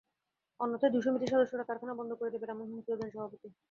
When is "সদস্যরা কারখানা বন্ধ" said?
1.33-2.11